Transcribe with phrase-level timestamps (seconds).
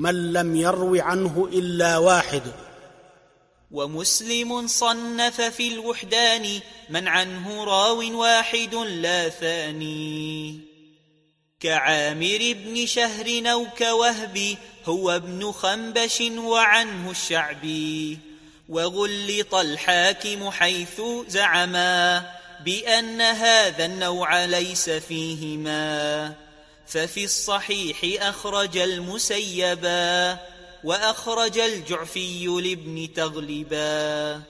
[0.00, 2.42] من لم يرو عنه إلا واحد.
[3.70, 10.60] ومسلم صنف في الوحدان من عنه راو واحد لا ثاني.
[11.60, 18.18] كعامر بن شهر أو كوهب هو ابن خنبش وعنه الشعبي.
[18.68, 22.30] وغلط الحاكم حيث زعما
[22.64, 26.49] بأن هذا النوع ليس فيهما.
[26.90, 30.38] ففي الصحيح أخرج المسيبا
[30.84, 34.42] وأخرج الجعفي لابن تغلبا.